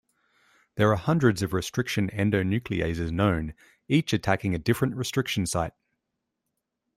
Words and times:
There 0.77 0.91
are 0.91 0.95
hundreds 0.95 1.43
of 1.43 1.53
restriction 1.53 2.07
endonucleases 2.09 3.11
known, 3.11 3.53
each 3.87 4.13
attacking 4.13 4.55
a 4.55 4.57
different 4.57 4.95
restriction 4.95 5.45
site. 5.45 5.73